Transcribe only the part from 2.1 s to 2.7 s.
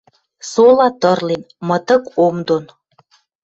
ом дон